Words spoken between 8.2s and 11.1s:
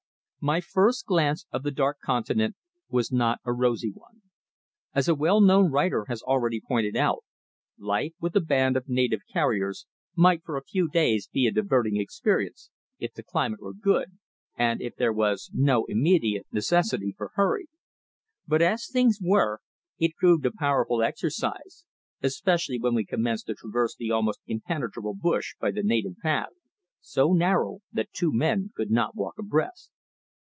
a band of native carriers might for a few